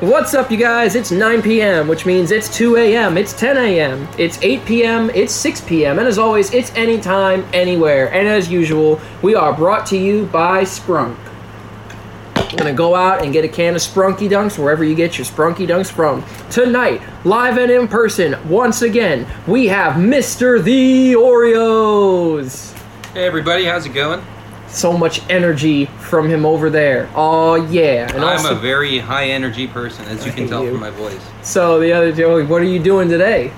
What's 0.00 0.34
up, 0.34 0.50
you 0.50 0.56
guys? 0.56 0.96
It's 0.96 1.12
9 1.12 1.40
p.m., 1.40 1.86
which 1.86 2.04
means 2.04 2.32
it's 2.32 2.54
2 2.54 2.76
a.m., 2.78 3.16
it's 3.16 3.32
10 3.32 3.56
a.m., 3.56 4.08
it's 4.18 4.42
8 4.42 4.64
p.m., 4.64 5.08
it's 5.10 5.32
6 5.32 5.60
p.m., 5.60 6.00
and 6.00 6.08
as 6.08 6.18
always, 6.18 6.52
it's 6.52 6.74
anytime, 6.74 7.46
anywhere. 7.52 8.12
And 8.12 8.26
as 8.26 8.50
usual, 8.50 9.00
we 9.22 9.36
are 9.36 9.52
brought 9.52 9.86
to 9.86 9.96
you 9.96 10.26
by 10.26 10.64
Sprunk. 10.64 11.16
I'm 12.34 12.56
gonna 12.56 12.72
go 12.72 12.96
out 12.96 13.22
and 13.22 13.32
get 13.32 13.44
a 13.44 13.48
can 13.48 13.76
of 13.76 13.82
Sprunky 13.82 14.28
Dunks 14.28 14.58
wherever 14.58 14.82
you 14.82 14.96
get 14.96 15.16
your 15.16 15.26
Sprunky 15.26 15.64
Dunks 15.64 15.92
from. 15.92 16.24
Tonight, 16.50 17.00
live 17.24 17.56
and 17.56 17.70
in 17.70 17.86
person, 17.86 18.36
once 18.48 18.82
again, 18.82 19.24
we 19.46 19.68
have 19.68 19.94
Mr. 19.94 20.60
The 20.60 21.12
Oreos. 21.12 22.72
Hey 23.12 23.26
everybody, 23.26 23.64
how's 23.64 23.86
it 23.86 23.90
going? 23.90 24.24
So 24.74 24.92
much 24.96 25.22
energy 25.30 25.86
from 25.86 26.28
him 26.28 26.44
over 26.44 26.68
there. 26.68 27.08
Oh 27.14 27.54
yeah. 27.54 28.08
And 28.12 28.24
I'm 28.24 28.38
also- 28.38 28.52
a 28.56 28.58
very 28.58 28.98
high 28.98 29.26
energy 29.26 29.66
person, 29.66 30.04
as 30.06 30.26
you 30.26 30.32
can 30.32 30.48
tell 30.48 30.64
you. 30.64 30.72
from 30.72 30.80
my 30.80 30.90
voice. 30.90 31.20
So 31.42 31.78
the 31.80 31.92
other 31.92 32.12
Joey, 32.12 32.44
what 32.44 32.60
are 32.60 32.64
you 32.66 32.80
doing 32.80 33.08
today? 33.08 33.52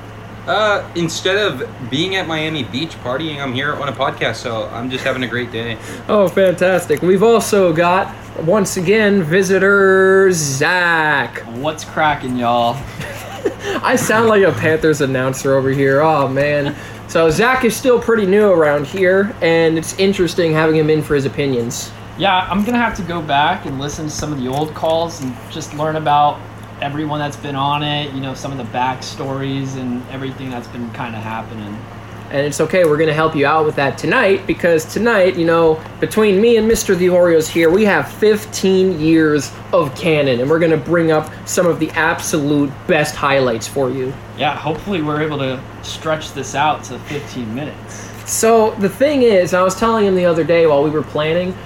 Uh, 0.47 0.89
instead 0.95 1.37
of 1.37 1.69
being 1.91 2.15
at 2.15 2.29
Miami 2.29 2.63
Beach 2.63 2.93
partying, 3.03 3.41
I'm 3.43 3.53
here 3.53 3.75
on 3.75 3.89
a 3.89 3.93
podcast, 3.93 4.37
so 4.37 4.69
I'm 4.69 4.89
just 4.91 5.03
having 5.03 5.25
a 5.25 5.27
great 5.27 5.51
day. 5.51 5.77
Oh, 6.07 6.29
fantastic. 6.29 7.03
We've 7.03 7.25
also 7.25 7.73
got, 7.73 8.15
once 8.45 8.77
again, 8.77 9.25
visitor 9.25 10.31
Zack. 10.31 11.39
What's 11.57 11.85
cracking, 11.85 12.37
y'all? 12.37 12.77
I 13.83 13.97
sound 13.97 14.29
like 14.29 14.45
a 14.45 14.53
Panthers 14.53 15.01
announcer 15.01 15.57
over 15.57 15.71
here. 15.71 16.01
Oh, 16.01 16.29
man. 16.29 16.77
So 17.17 17.31
Zack 17.31 17.65
is 17.65 17.75
still 17.75 17.99
pretty 17.99 18.27
new 18.27 18.51
around 18.51 18.87
here, 18.87 19.35
and 19.41 19.79
it's 19.79 19.99
interesting 19.99 20.53
having 20.53 20.77
him 20.77 20.91
in 20.91 21.03
for 21.03 21.15
his 21.15 21.25
opinions. 21.25 21.91
Yeah, 22.19 22.47
I'm 22.51 22.63
gonna 22.63 22.77
have 22.77 22.95
to 22.99 23.03
go 23.03 23.23
back 23.23 23.65
and 23.65 23.81
listen 23.81 24.05
to 24.05 24.11
some 24.11 24.35
of 24.35 24.39
the 24.39 24.49
old 24.49 24.75
calls 24.75 25.23
and 25.23 25.35
just 25.51 25.73
learn 25.73 25.97
about 25.97 26.39
everyone 26.83 27.19
that's 27.19 27.39
been 27.39 27.57
on 27.57 27.83
it. 27.83 28.13
You 28.13 28.21
know, 28.21 28.35
some 28.35 28.53
of 28.53 28.59
the 28.59 28.65
backstories 28.65 29.79
and 29.79 30.07
everything 30.11 30.51
that's 30.51 30.69
been 30.69 30.91
kind 30.93 31.17
of 31.17 31.23
happening. 31.23 31.83
And 32.31 32.47
it's 32.47 32.61
okay, 32.61 32.85
we're 32.85 32.97
going 32.97 33.09
to 33.09 33.15
help 33.15 33.37
you 33.37 33.47
out 33.47 33.65
with 33.65 33.77
that 33.77 33.97
tonight 33.97 34.47
because 34.47 34.85
tonight, 34.85 35.37
you 35.37 35.47
know, 35.47 35.83
between 36.01 36.41
me 36.41 36.57
and 36.57 36.71
Mr. 36.71 36.97
The 36.97 37.07
Oreos 37.07 37.49
here, 37.49 37.71
we 37.71 37.85
have 37.85 38.11
15 38.15 39.01
years 39.01 39.53
of 39.73 39.95
canon, 39.95 40.41
and 40.41 40.51
we're 40.51 40.59
going 40.59 40.73
to 40.73 40.77
bring 40.77 41.13
up 41.13 41.31
some 41.47 41.67
of 41.67 41.79
the 41.79 41.91
absolute 41.91 42.73
best 42.87 43.15
highlights 43.15 43.69
for 43.69 43.91
you. 43.91 44.13
Yeah, 44.37 44.57
hopefully 44.57 45.03
we're 45.03 45.23
able 45.23 45.39
to 45.39 45.63
stretch 45.83 46.33
this 46.33 46.55
out 46.55 46.85
to 46.85 46.99
15 46.99 47.55
minutes. 47.55 48.11
So 48.31 48.73
the 48.73 48.89
thing 48.89 49.23
is, 49.23 49.55
I 49.55 49.63
was 49.63 49.79
telling 49.79 50.05
him 50.05 50.17
the 50.17 50.27
other 50.27 50.43
day 50.43 50.67
while 50.67 50.83
we 50.83 50.91
were 50.91 51.05
planning, 51.05 51.57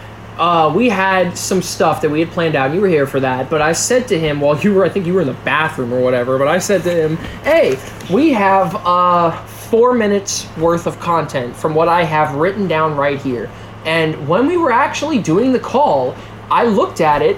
uh, 0.41 0.73
we 0.75 0.89
had 0.89 1.37
some 1.37 1.61
stuff 1.61 2.01
that 2.01 2.11
we 2.11 2.21
had 2.21 2.31
planned 2.31 2.55
out. 2.57 2.67
and 2.67 2.75
You 2.75 2.81
were 2.81 2.89
here 2.89 3.07
for 3.07 3.21
that, 3.21 3.51
but 3.51 3.61
I 3.61 3.73
said 3.73 4.09
to 4.09 4.19
him 4.19 4.41
while 4.41 4.59
you 4.59 4.73
were, 4.73 4.85
I 4.85 4.89
think 4.89 5.07
you 5.07 5.15
were 5.15 5.21
in 5.21 5.27
the 5.27 5.35
bathroom 5.45 5.93
or 5.93 6.01
whatever. 6.01 6.39
But 6.39 6.49
I 6.49 6.59
said 6.59 6.83
to 6.85 6.91
him, 6.95 7.17
"Hey, 7.45 7.79
we 8.11 8.31
have 8.31 8.75
uh, 8.87 9.33
four 9.71 9.95
minutes 9.95 10.47
worth 10.57 10.87
of 10.87 10.99
content 11.01 11.55
from 11.57 11.75
what 11.75 11.89
I 11.89 12.05
have 12.05 12.35
written 12.35 12.69
down 12.69 12.97
right 12.97 13.21
here." 13.21 13.49
And 13.85 14.29
when 14.29 14.47
we 14.47 14.57
were 14.57 14.73
actually 14.73 15.19
doing 15.19 15.53
the 15.53 15.59
call, 15.59 16.15
I 16.51 16.65
looked 16.65 17.01
at 17.01 17.23
it 17.23 17.37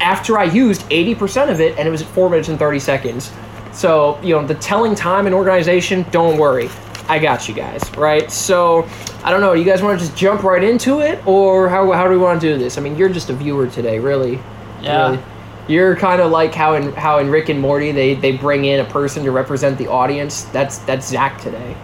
after 0.00 0.38
I 0.38 0.44
used 0.44 0.84
80% 0.90 1.50
of 1.50 1.60
it, 1.60 1.78
and 1.78 1.86
it 1.86 1.90
was 1.90 2.02
at 2.02 2.08
four 2.08 2.28
minutes 2.28 2.48
and 2.48 2.58
30 2.58 2.78
seconds. 2.78 3.32
So, 3.72 4.18
you 4.22 4.34
know, 4.34 4.46
the 4.46 4.54
telling 4.56 4.94
time 4.94 5.26
and 5.26 5.34
organization, 5.34 6.04
don't 6.10 6.38
worry. 6.38 6.68
I 7.08 7.18
got 7.18 7.48
you 7.48 7.54
guys, 7.54 7.82
right? 7.96 8.30
So, 8.30 8.88
I 9.22 9.30
don't 9.30 9.40
know. 9.40 9.52
You 9.52 9.64
guys 9.64 9.82
want 9.82 9.98
to 9.98 10.06
just 10.06 10.16
jump 10.16 10.42
right 10.42 10.62
into 10.62 11.00
it, 11.00 11.24
or 11.26 11.68
how, 11.68 11.90
how 11.92 12.04
do 12.04 12.10
we 12.10 12.18
want 12.18 12.40
to 12.40 12.46
do 12.46 12.58
this? 12.58 12.78
I 12.78 12.80
mean, 12.80 12.96
you're 12.96 13.08
just 13.08 13.30
a 13.30 13.34
viewer 13.34 13.66
today, 13.66 13.98
really. 13.98 14.40
Yeah. 14.80 15.10
Really. 15.10 15.22
You're 15.66 15.96
kind 15.96 16.20
of 16.20 16.30
like 16.30 16.54
how 16.54 16.74
in 16.74 16.92
how 16.92 17.18
in 17.18 17.30
Rick 17.30 17.48
and 17.48 17.58
Morty 17.60 17.90
they, 17.92 18.14
they 18.14 18.32
bring 18.36 18.66
in 18.66 18.80
a 18.80 18.84
person 18.84 19.24
to 19.24 19.30
represent 19.30 19.78
the 19.78 19.86
audience. 19.86 20.44
That's 20.46 20.78
that's 20.78 21.08
Zack 21.08 21.40
today. 21.40 21.76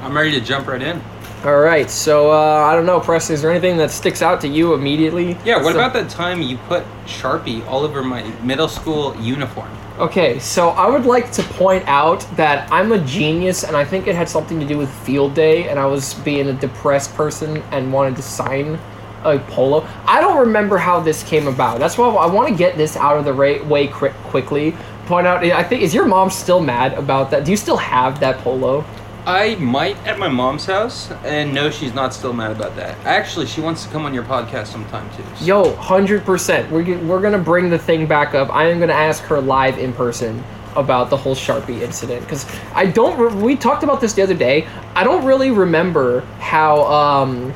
I'm 0.00 0.14
ready 0.16 0.30
to 0.32 0.40
jump 0.40 0.66
right 0.68 0.80
in. 0.80 1.02
All 1.44 1.58
right. 1.60 1.90
So 1.90 2.32
uh, 2.32 2.36
I 2.36 2.74
don't 2.74 2.86
know, 2.86 3.00
Preston. 3.00 3.34
Is 3.34 3.42
there 3.42 3.50
anything 3.50 3.76
that 3.78 3.90
sticks 3.90 4.22
out 4.22 4.40
to 4.42 4.48
you 4.48 4.74
immediately? 4.74 5.36
Yeah, 5.44 5.56
what 5.62 5.72
So- 5.72 5.80
about 5.80 5.92
that 5.94 6.08
time 6.10 6.40
you 6.42 6.56
put 6.68 6.84
Sharpie 7.06 7.66
all 7.66 7.84
over 7.84 8.02
my 8.02 8.22
middle 8.42 8.68
school 8.68 9.14
uniform? 9.16 9.70
Okay, 9.98 10.38
so 10.38 10.70
I 10.70 10.88
would 10.88 11.04
like 11.04 11.30
to 11.32 11.42
point 11.42 11.84
out 11.86 12.20
that 12.36 12.70
I'm 12.72 12.92
a 12.92 12.98
genius, 13.04 13.64
and 13.64 13.76
I 13.76 13.84
think 13.84 14.06
it 14.06 14.14
had 14.14 14.30
something 14.30 14.58
to 14.58 14.64
do 14.66 14.78
with 14.78 14.90
field 14.90 15.34
day, 15.34 15.68
and 15.68 15.78
I 15.78 15.84
was 15.84 16.14
being 16.14 16.48
a 16.48 16.54
depressed 16.54 17.14
person 17.14 17.62
and 17.70 17.92
wanted 17.92 18.16
to 18.16 18.22
sign 18.22 18.78
a 19.24 19.38
polo. 19.38 19.86
I 20.06 20.20
don't 20.20 20.38
remember 20.38 20.78
how 20.78 21.00
this 21.00 21.22
came 21.22 21.46
about. 21.46 21.78
That's 21.78 21.98
why 21.98 22.08
I 22.08 22.26
want 22.26 22.48
to 22.48 22.54
get 22.54 22.76
this 22.76 22.96
out 22.96 23.16
of 23.18 23.24
the 23.24 23.32
ra- 23.32 23.62
way 23.64 23.86
quick 23.86 24.12
quickly. 24.24 24.74
Point 25.06 25.26
out, 25.26 25.42
I 25.44 25.62
think 25.64 25.82
is 25.82 25.92
your 25.94 26.06
mom 26.06 26.30
still 26.30 26.60
mad 26.60 26.94
about 26.94 27.30
that? 27.32 27.44
Do 27.44 27.50
you 27.50 27.56
still 27.56 27.76
have 27.76 28.20
that 28.20 28.38
polo? 28.38 28.84
I 29.26 29.56
might 29.56 29.96
at 30.06 30.18
my 30.18 30.28
mom's 30.28 30.64
house, 30.64 31.10
and 31.24 31.52
no, 31.52 31.70
she's 31.70 31.92
not 31.92 32.14
still 32.14 32.32
mad 32.32 32.52
about 32.52 32.74
that. 32.76 32.96
Actually, 33.04 33.46
she 33.46 33.60
wants 33.60 33.84
to 33.84 33.90
come 33.90 34.06
on 34.06 34.14
your 34.14 34.22
podcast 34.22 34.68
sometime 34.68 35.08
too. 35.14 35.22
so- 35.36 35.44
Yo, 35.44 35.74
hundred 35.76 36.24
percent. 36.24 36.70
We're 36.70 36.96
we're 37.00 37.20
gonna 37.20 37.38
bring 37.38 37.68
the 37.68 37.78
thing 37.78 38.06
back 38.06 38.34
up. 38.34 38.48
I 38.54 38.70
am 38.70 38.80
gonna 38.80 38.92
ask 38.94 39.22
her 39.24 39.40
live 39.40 39.78
in 39.78 39.92
person 39.92 40.42
about 40.76 41.10
the 41.10 41.16
whole 41.16 41.34
Sharpie 41.34 41.82
incident 41.82 42.22
because 42.22 42.46
I 42.74 42.86
don't. 42.86 43.18
Re- 43.18 43.42
we 43.42 43.56
talked 43.56 43.82
about 43.82 44.00
this 44.00 44.14
the 44.14 44.22
other 44.22 44.34
day. 44.34 44.66
I 44.94 45.04
don't 45.04 45.24
really 45.24 45.50
remember 45.50 46.20
how 46.38 46.84
um 46.86 47.52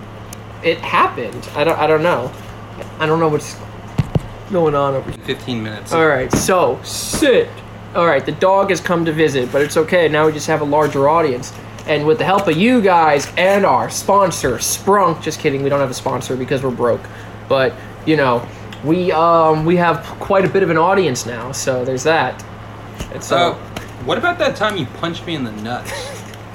it 0.65 0.79
happened. 0.79 1.49
I 1.55 1.65
don't. 1.65 1.79
I 1.79 1.87
don't 1.87 2.03
know. 2.03 2.33
I 2.99 3.07
don't 3.07 3.21
know 3.21 3.29
what's 3.29 3.57
going 4.51 4.75
on 4.75 4.95
over 4.95 5.11
here. 5.11 5.21
15 5.25 5.63
minutes. 5.63 5.93
All 5.93 6.07
right, 6.07 6.31
so 6.33 6.81
sit. 6.83 7.49
All 7.95 8.07
right, 8.07 8.25
the 8.25 8.33
dog 8.33 8.71
has 8.71 8.81
come 8.81 9.05
to 9.05 9.13
visit, 9.13 9.51
but 9.53 9.63
it's 9.63 9.77
okay. 9.77 10.09
Now 10.09 10.27
we 10.27 10.33
just 10.33 10.47
have 10.49 10.61
a 10.61 10.65
larger 10.65 11.09
audience. 11.09 11.53
And 11.87 12.07
with 12.07 12.19
the 12.19 12.25
help 12.25 12.49
of 12.49 12.57
you 12.57 12.81
guys 12.81 13.31
and 13.37 13.65
our 13.67 13.91
sponsor, 13.91 14.57
Sprunk, 14.57 15.23
just 15.23 15.39
kidding, 15.39 15.63
we 15.63 15.69
don't 15.69 15.81
have 15.81 15.91
a 15.91 15.95
sponsor 15.95 16.35
because 16.35 16.63
we're 16.63 16.71
broke. 16.71 17.03
But, 17.49 17.75
you 18.07 18.17
know, 18.17 18.47
we 18.85 19.13
um 19.13 19.65
we 19.65 19.77
have 19.77 20.05
quite 20.19 20.45
a 20.45 20.49
bit 20.49 20.63
of 20.63 20.71
an 20.71 20.79
audience 20.79 21.27
now, 21.27 21.53
so 21.53 21.85
there's 21.85 22.03
that. 22.05 22.43
And 23.13 23.23
so 23.23 23.53
So, 23.53 23.55
what 24.05 24.19
about 24.19 24.39
that 24.39 24.57
time 24.57 24.77
you 24.77 24.87
punched 24.87 25.27
me 25.27 25.35
in 25.35 25.45
the 25.45 25.53
nuts? 25.53 25.93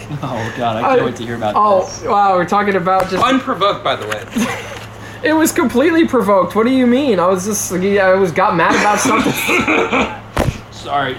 Oh 0.23 0.53
god, 0.57 0.77
I 0.77 0.81
can't 0.81 1.01
I- 1.01 1.05
wait 1.05 1.15
to 1.17 1.23
hear 1.23 1.35
about 1.35 1.53
Oh, 1.55 1.81
this. 1.85 2.03
Oh 2.03 2.11
wow, 2.11 2.35
we're 2.35 2.45
talking 2.45 2.75
about 2.75 3.09
just 3.09 3.23
Unprovoked, 3.23 3.83
by 3.83 3.95
the 3.95 4.07
way. 4.07 4.25
It 5.21 5.33
was 5.33 5.51
completely 5.51 6.07
provoked. 6.07 6.55
What 6.55 6.65
do 6.65 6.71
you 6.71 6.87
mean? 6.87 7.19
I 7.19 7.27
was 7.27 7.43
just 7.45 7.73
I 7.73 8.13
was 8.13 8.31
got 8.31 8.55
mad 8.55 8.73
about 8.73 8.99
something. 8.99 10.71
Sorry, 10.71 11.17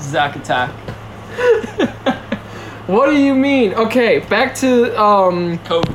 Zack 0.00 0.36
attack. 0.36 0.70
what 2.88 3.10
do 3.10 3.16
you 3.22 3.34
mean? 3.34 3.74
Okay, 3.74 4.20
back 4.20 4.54
to 4.56 4.98
um 4.98 5.58
Kobe. 5.58 5.92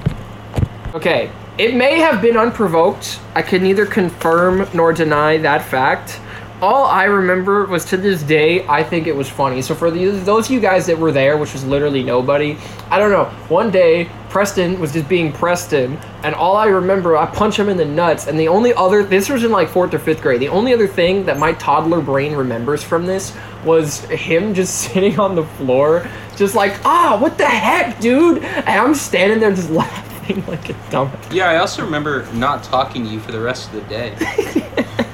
Okay, 0.93 1.31
it 1.57 1.73
may 1.75 1.97
have 1.99 2.21
been 2.21 2.37
unprovoked. 2.37 3.19
I 3.33 3.41
can 3.41 3.63
neither 3.63 3.87
confirm 3.87 4.67
nor 4.75 4.93
deny 4.93 5.37
that 5.37 5.63
fact. 5.63 6.19
All 6.61 6.85
I 6.85 7.03
remember 7.03 7.65
was 7.65 7.83
to 7.85 7.97
this 7.97 8.23
day, 8.23 8.65
I 8.67 8.81
think 8.81 9.07
it 9.07 9.15
was 9.15 9.29
funny. 9.29 9.61
So 9.61 9.75
for 9.75 9.91
the, 9.91 10.05
those 10.05 10.45
of 10.45 10.51
you 10.51 10.61
guys 10.61 10.85
that 10.87 10.97
were 10.97 11.11
there, 11.11 11.37
which 11.37 11.51
was 11.51 11.65
literally 11.65 12.01
nobody, 12.01 12.57
I 12.89 12.97
don't 12.97 13.11
know. 13.11 13.25
One 13.49 13.71
day, 13.71 14.09
Preston 14.29 14.79
was 14.79 14.93
just 14.93 15.09
being 15.09 15.33
Preston, 15.33 15.97
and 16.23 16.33
all 16.33 16.55
I 16.55 16.67
remember, 16.67 17.17
I 17.17 17.25
punch 17.25 17.59
him 17.59 17.67
in 17.67 17.75
the 17.75 17.85
nuts. 17.85 18.27
And 18.27 18.39
the 18.39 18.47
only 18.47 18.73
other, 18.73 19.03
this 19.03 19.29
was 19.29 19.43
in 19.43 19.51
like 19.51 19.67
fourth 19.67 19.93
or 19.93 19.99
fifth 19.99 20.21
grade. 20.21 20.39
The 20.39 20.47
only 20.47 20.73
other 20.73 20.87
thing 20.87 21.25
that 21.25 21.37
my 21.37 21.53
toddler 21.53 22.01
brain 22.01 22.33
remembers 22.33 22.83
from 22.83 23.05
this 23.05 23.35
was 23.65 23.99
him 24.05 24.53
just 24.53 24.75
sitting 24.91 25.19
on 25.19 25.35
the 25.35 25.43
floor, 25.43 26.07
just 26.37 26.55
like, 26.55 26.73
ah, 26.85 27.17
what 27.19 27.37
the 27.37 27.45
heck, 27.45 27.99
dude? 27.99 28.43
And 28.43 28.69
I'm 28.69 28.95
standing 28.95 29.39
there 29.39 29.53
just 29.53 29.69
laughing 29.71 30.45
like 30.45 30.69
a 30.69 30.89
dumb. 30.89 31.11
Yeah, 31.31 31.49
I 31.49 31.57
also 31.57 31.83
remember 31.83 32.25
not 32.33 32.63
talking 32.63 33.03
to 33.03 33.09
you 33.09 33.19
for 33.19 33.33
the 33.33 33.41
rest 33.41 33.73
of 33.73 33.73
the 33.73 33.81
day. 33.81 34.95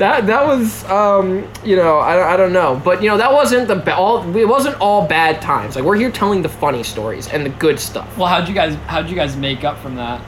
That 0.00 0.26
that 0.28 0.46
was 0.46 0.82
um 0.84 1.46
you 1.62 1.76
know 1.76 1.98
I, 1.98 2.32
I 2.32 2.36
don't 2.38 2.54
know 2.54 2.80
but 2.82 3.02
you 3.02 3.08
know 3.10 3.18
that 3.18 3.30
wasn't 3.30 3.68
the 3.68 3.76
ba- 3.76 3.94
all 3.96 4.34
it 4.34 4.48
wasn't 4.48 4.80
all 4.80 5.06
bad 5.06 5.42
times 5.42 5.76
like 5.76 5.84
we're 5.84 5.96
here 5.96 6.10
telling 6.10 6.40
the 6.40 6.48
funny 6.48 6.82
stories 6.82 7.28
and 7.28 7.44
the 7.44 7.50
good 7.50 7.78
stuff 7.78 8.08
Well, 8.16 8.26
how'd 8.26 8.48
you 8.48 8.54
guys 8.54 8.74
how'd 8.86 9.10
you 9.10 9.14
guys 9.14 9.36
make 9.36 9.62
up 9.62 9.76
from 9.78 9.96
that? 9.96 10.22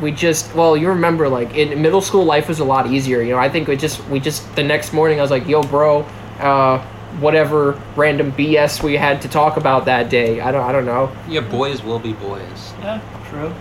we 0.00 0.12
just 0.12 0.54
well 0.54 0.76
you 0.76 0.88
remember 0.88 1.28
like 1.28 1.54
in 1.56 1.82
middle 1.82 2.00
school 2.00 2.24
life 2.24 2.46
was 2.48 2.60
a 2.60 2.64
lot 2.64 2.86
easier 2.86 3.20
you 3.20 3.32
know 3.32 3.38
I 3.38 3.48
think 3.48 3.66
we 3.66 3.76
just 3.76 3.98
we 4.08 4.20
just 4.20 4.54
the 4.54 4.62
next 4.62 4.92
morning 4.92 5.18
I 5.18 5.22
was 5.22 5.30
like 5.32 5.46
yo 5.48 5.62
bro 5.62 6.02
uh 6.38 6.78
whatever 7.18 7.72
random 7.96 8.30
BS 8.32 8.82
we 8.82 8.94
had 8.96 9.20
to 9.22 9.28
talk 9.28 9.56
about 9.56 9.84
that 9.86 10.08
day 10.08 10.40
I 10.40 10.50
don't 10.52 10.64
I 10.64 10.70
don't 10.72 10.86
know 10.86 11.10
Yeah, 11.28 11.40
boys 11.40 11.82
will 11.82 11.98
be 11.98 12.12
boys. 12.14 12.72
Yeah, 12.80 13.00
true. 13.28 13.52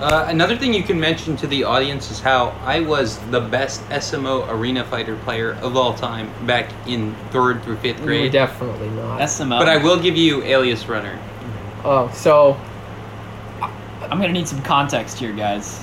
Uh, 0.00 0.24
another 0.28 0.56
thing 0.56 0.72
you 0.72 0.82
can 0.82 0.98
mention 0.98 1.36
to 1.36 1.46
the 1.46 1.62
audience 1.62 2.10
is 2.10 2.20
how 2.20 2.48
I 2.64 2.80
was 2.80 3.18
the 3.30 3.40
best 3.40 3.82
SMO 3.90 4.48
arena 4.48 4.82
fighter 4.84 5.16
player 5.16 5.52
of 5.56 5.76
all 5.76 5.92
time 5.92 6.30
back 6.46 6.72
in 6.86 7.14
third 7.30 7.62
through 7.62 7.76
fifth 7.76 8.02
grade. 8.02 8.32
definitely 8.32 8.88
not 8.90 9.20
SMO. 9.20 9.58
But 9.58 9.68
I 9.68 9.76
will 9.76 10.00
give 10.00 10.16
you 10.16 10.42
Alias 10.42 10.88
Runner. 10.88 11.18
oh 11.84 12.10
so 12.14 12.58
I'm 13.60 14.18
gonna 14.18 14.32
need 14.32 14.48
some 14.48 14.62
context 14.62 15.18
here, 15.18 15.32
guys. 15.32 15.80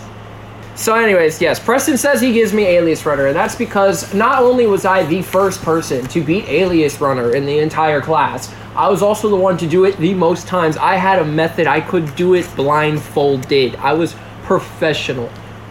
So, 0.75 0.93
anyways, 0.93 1.41
yes, 1.41 1.59
Preston 1.59 1.97
says 1.97 2.21
he 2.21 2.33
gives 2.33 2.53
me 2.53 2.63
Alias 2.63 3.03
Runner, 3.05 3.27
and 3.27 3.35
that's 3.35 3.55
because 3.55 4.13
not 4.13 4.43
only 4.43 4.67
was 4.67 4.85
I 4.85 5.03
the 5.05 5.23
first 5.23 5.61
person 5.63 6.05
to 6.07 6.21
beat 6.23 6.47
Alias 6.47 7.01
Runner 7.01 7.35
in 7.35 7.45
the 7.45 7.59
entire 7.59 7.99
class, 8.01 8.53
I 8.77 8.89
was 8.89 9.01
also 9.01 9.27
the 9.27 9.35
one 9.35 9.57
to 9.57 9.68
do 9.68 9.85
it 9.85 9.97
the 9.97 10.13
most 10.13 10.45
times. 10.47 10.77
I 10.77 10.95
had 10.97 11.18
a 11.18 11.25
method 11.25 11.65
I 11.65 11.81
could 11.81 12.15
do 12.15 12.35
it 12.35 12.47
blindfolded. 12.56 13.75
I 13.77 13.94
was 13.94 14.15
professional. 14.44 15.29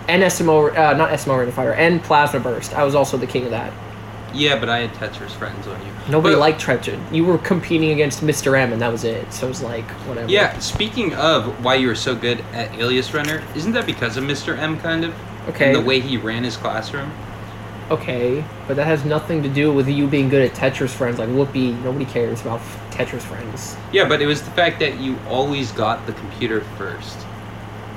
And 0.09 0.25
SMO, 0.25 0.77
uh, 0.77 0.97
not 0.97 1.11
SMO 1.11 1.51
Fighter, 1.53 1.73
and 1.75 2.03
Plasma 2.03 2.41
Burst. 2.41 2.75
I 2.75 2.83
was 2.83 2.97
also 2.97 3.17
the 3.17 3.27
king 3.27 3.45
of 3.45 3.51
that. 3.53 3.73
Yeah, 4.35 4.59
but 4.59 4.69
I 4.69 4.81
had 4.81 4.93
Tetris 4.95 5.31
friends 5.31 5.67
on 5.69 5.81
you. 5.81 5.93
Nobody 6.09 6.35
But- 6.35 6.41
liked 6.41 6.61
Treacher. 6.61 6.99
You 7.13 7.25
were 7.25 7.39
competing 7.39 7.93
against 7.93 8.25
Mr. 8.25 8.59
M, 8.59 8.73
and 8.73 8.83
that 8.83 8.91
was 8.93 9.05
it. 9.05 9.33
So 9.33 9.47
it 9.47 9.51
was 9.51 9.63
like, 9.63 9.89
whatever. 10.09 10.29
Yeah, 10.29 10.59
speaking 10.59 11.15
of 11.15 11.65
why 11.65 11.77
you 11.77 11.87
were 11.87 11.95
so 11.95 12.15
good 12.15 12.45
at 12.53 12.75
Alias 12.77 13.15
Runner, 13.15 13.41
isn't 13.55 13.73
that 13.73 13.87
because 13.87 14.17
of 14.17 14.25
Mr. 14.25 14.59
M, 14.59 14.79
kind 14.81 15.05
of? 15.05 15.15
Okay. 15.49 15.67
And 15.67 15.77
the 15.77 15.81
way 15.81 16.01
he 16.01 16.17
ran 16.17 16.43
his 16.45 16.57
classroom? 16.57 17.13
Okay, 17.91 18.45
but 18.67 18.77
that 18.77 18.87
has 18.87 19.05
nothing 19.05 19.43
to 19.45 19.49
do 19.49 19.73
with 19.73 19.89
you 19.89 20.09
being 20.09 20.29
good 20.29 20.51
at 20.51 20.57
Tetris 20.57 20.91
friends. 20.91 21.19
Like 21.19 21.29
Whoopi, 21.29 21.81
nobody 21.85 22.05
cares 22.05 22.41
about 22.41 22.61
Tetris 22.91 23.21
friends. 23.21 23.77
Yeah, 23.93 24.09
but 24.09 24.21
it 24.21 24.27
was 24.27 24.43
the 24.43 24.51
fact 24.51 24.81
that 24.81 24.99
you 24.99 25.17
always 25.29 25.71
got 25.73 26.05
the 26.07 26.13
computer 26.15 26.63
first. 26.77 27.17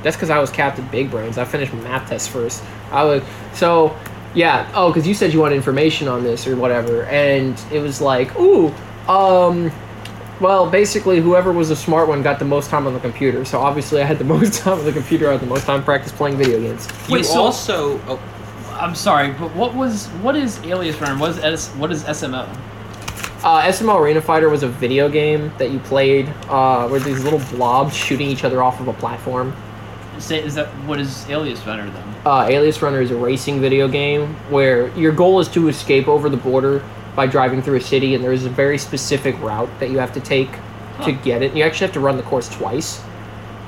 That's 0.04 0.16
because 0.16 0.30
I 0.30 0.38
was 0.40 0.52
Captain 0.52 0.88
Big 0.90 1.10
Brains. 1.10 1.38
I 1.38 1.46
finished 1.46 1.74
math 1.74 2.08
tests 2.08 2.28
first. 2.28 2.64
I 2.92 3.04
was 3.04 3.24
so 3.54 3.98
yeah. 4.36 4.72
Oh, 4.76 4.90
because 4.90 5.08
you 5.08 5.14
said 5.16 5.34
you 5.34 5.40
wanted 5.40 5.56
information 5.56 6.08
on 6.08 6.24
this 6.24 6.46
or 6.46 6.56
whatever, 6.56 7.06
and 7.06 7.60
it 7.72 7.80
was 7.80 8.00
like, 8.00 8.38
ooh, 8.40 8.72
um, 9.08 9.72
well, 10.40 10.70
basically, 10.70 11.20
whoever 11.20 11.52
was 11.52 11.70
the 11.70 11.76
smart 11.76 12.08
one 12.08 12.22
got 12.22 12.40
the 12.40 12.46
most 12.46 12.70
time 12.70 12.88
on 12.88 12.94
the 12.94 13.00
computer. 13.00 13.44
So 13.44 13.60
obviously, 13.60 14.02
I 14.02 14.06
had 14.06 14.20
the 14.20 14.24
most 14.36 14.62
time 14.62 14.80
on 14.80 14.86
the 14.86 14.94
computer. 14.94 15.30
I 15.30 15.34
had 15.34 15.42
the 15.42 15.48
most 15.48 15.66
time 15.66 15.84
practice 15.84 16.12
playing 16.12 16.38
video 16.38 16.60
games. 16.60 16.88
You 17.10 17.24
so- 17.24 17.42
also. 17.42 18.00
Oh, 18.08 18.20
I'm 18.80 18.96
sorry, 18.96 19.32
but 19.34 19.54
what 19.56 19.76
was 19.76 20.08
what 20.24 20.38
is 20.38 20.58
Alias 20.64 21.00
Runner? 21.02 21.20
What 21.20 21.32
is 21.32 21.40
S, 21.40 21.68
what 21.76 21.92
is 21.92 22.04
SMO? 22.06 22.48
Uh, 23.44 23.62
SML 23.64 24.00
Arena 24.00 24.22
Fighter 24.22 24.50
was 24.50 24.64
a 24.64 24.68
video 24.68 25.10
game 25.10 25.52
that 25.58 25.72
you 25.72 25.80
played 25.80 26.28
uh, 26.48 26.88
where 26.88 27.00
these 27.00 27.24
little 27.24 27.40
blobs 27.52 27.94
shooting 27.94 28.28
each 28.28 28.44
other 28.44 28.64
off 28.64 28.80
of 28.80 28.88
a 28.88 28.94
platform. 28.94 29.56
Say, 30.18 30.44
is 30.44 30.56
that 30.56 30.68
what 30.86 31.00
is 31.00 31.30
Alias 31.30 31.66
Runner 31.66 31.90
then? 31.90 32.16
Uh, 32.26 32.48
Alias 32.50 32.82
Runner 32.82 33.02
is 33.02 33.12
a 33.12 33.16
racing 33.16 33.60
video 33.60 33.88
game 33.88 34.34
where 34.50 34.90
your 34.98 35.14
goal 35.14 35.40
is 35.40 35.48
to 35.50 35.68
escape 35.68 36.08
over 36.08 36.30
the 36.30 36.38
border 36.38 36.84
by 37.16 37.28
driving 37.28 37.62
through 37.62 37.78
a 37.78 37.82
city, 37.82 38.16
and 38.16 38.24
there 38.24 38.34
is 38.34 38.46
a 38.46 38.50
very 38.50 38.78
specific 38.78 39.40
route 39.42 39.70
that 39.80 39.90
you 39.90 40.00
have 40.00 40.14
to 40.14 40.22
take 40.22 40.50
to 41.04 41.12
get 41.12 41.42
it. 41.42 41.54
You 41.54 41.64
actually 41.64 41.88
have 41.88 41.94
to 41.94 42.02
run 42.02 42.18
the 42.18 42.24
course 42.24 42.50
twice, 42.50 43.02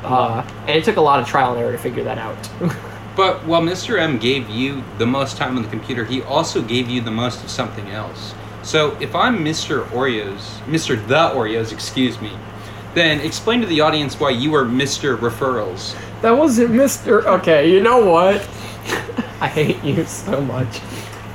uh, 0.03 0.45
and 0.67 0.71
it 0.71 0.83
took 0.83 0.97
a 0.97 1.01
lot 1.01 1.19
of 1.19 1.27
trial 1.27 1.51
and 1.53 1.61
error 1.61 1.71
to 1.71 1.77
figure 1.77 2.03
that 2.03 2.17
out. 2.17 2.49
But 3.15 3.45
while 3.45 3.61
Mr. 3.61 3.99
M 3.99 4.17
gave 4.17 4.49
you 4.49 4.83
the 4.97 5.05
most 5.05 5.37
time 5.37 5.57
on 5.57 5.63
the 5.63 5.69
computer, 5.69 6.05
he 6.05 6.21
also 6.21 6.61
gave 6.61 6.89
you 6.89 7.01
the 7.01 7.11
most 7.11 7.43
of 7.43 7.49
something 7.49 7.89
else. 7.89 8.33
So 8.63 8.97
if 9.01 9.15
I'm 9.15 9.43
Mr. 9.43 9.83
Oreos, 9.87 10.59
Mr. 10.65 10.95
The 11.07 11.31
Oreos, 11.35 11.73
excuse 11.73 12.21
me, 12.21 12.31
then 12.93 13.19
explain 13.19 13.61
to 13.61 13.67
the 13.67 13.81
audience 13.81 14.19
why 14.19 14.29
you 14.29 14.53
are 14.55 14.63
Mr. 14.63 15.17
Referrals. 15.17 15.95
that 16.21 16.31
wasn't 16.31 16.71
Mister. 16.71 17.27
Okay, 17.27 17.71
you 17.71 17.81
know 17.81 18.05
what? 18.05 18.35
I 19.41 19.47
hate 19.47 19.83
you 19.83 20.05
so 20.05 20.41
much. 20.41 20.79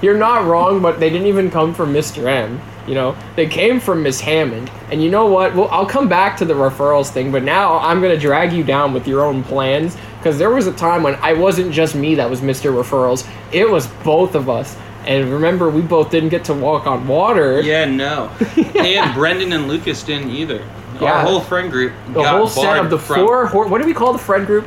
You're 0.03 0.19
not 0.19 0.45
wrong, 0.45 0.81
but 0.81 1.01
they 1.01 1.11
didn't 1.11 1.27
even 1.27 1.51
come 1.51 1.75
from 1.75 1.93
Mr. 1.93 2.27
M. 2.27 2.61
You 2.87 2.95
know, 2.95 3.17
they 3.35 3.47
came 3.47 3.81
from 3.81 4.03
Miss 4.03 4.21
Hammond. 4.21 4.71
And 4.93 5.03
you 5.03 5.11
know 5.11 5.27
what? 5.27 5.55
Well, 5.57 5.69
I'll 5.71 5.87
come 5.87 6.09
back 6.09 6.37
to 6.37 6.45
the 6.45 6.55
referrals 6.55 7.11
thing, 7.11 7.33
but 7.33 7.43
now 7.43 7.79
I'm 7.79 8.01
gonna 8.01 8.19
drag 8.19 8.53
you 8.53 8.63
down 8.63 8.93
with 8.93 9.09
your 9.09 9.25
own 9.25 9.43
plans 9.43 9.97
because 10.19 10.39
there 10.39 10.51
was 10.51 10.67
a 10.67 10.73
time 10.73 11.03
when 11.03 11.15
I 11.17 11.33
wasn't 11.33 11.73
just 11.73 11.95
me 11.95 12.15
that 12.17 12.29
was 12.29 12.41
Mr. 12.41 12.73
Referrals. 12.73 13.29
It 13.53 13.69
was 13.69 13.87
both 14.05 14.35
of 14.35 14.49
us. 14.49 14.77
And 15.07 15.33
remember, 15.33 15.71
we 15.71 15.83
both 15.83 16.11
didn't 16.11 16.31
get 16.31 16.45
to 16.47 16.55
walk 16.55 16.87
on 16.89 17.07
water. 17.07 17.61
Yeah, 17.61 17.85
no. 17.85 18.29
and 18.57 19.15
Brendan 19.15 19.53
and 19.53 19.69
Lucas 19.69 20.03
didn't 20.03 20.31
either. 20.31 20.67
Yeah. 21.01 21.13
Our 21.13 21.25
whole 21.27 21.41
friend 21.41 21.71
group 21.71 21.93
The 22.13 22.29
whole 22.29 22.49
set 22.49 22.79
of 22.79 22.91
the 22.91 22.99
from- 22.99 23.25
four. 23.25 23.47
Hor- 23.47 23.69
what 23.69 23.81
do 23.81 23.87
we 23.87 23.95
call 23.95 24.13
the 24.13 24.19
friend 24.19 24.47
group? 24.47 24.67